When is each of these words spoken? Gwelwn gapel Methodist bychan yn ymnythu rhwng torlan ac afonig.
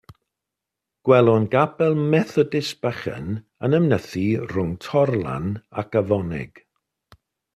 Gwelwn 1.09 1.43
gapel 1.55 1.93
Methodist 2.13 2.79
bychan 2.85 3.29
yn 3.67 3.77
ymnythu 3.79 4.25
rhwng 4.53 4.73
torlan 4.89 5.47
ac 5.83 6.01
afonig. 6.03 6.65